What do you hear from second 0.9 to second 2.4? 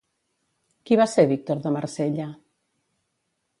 va ser Víctor de Marsella?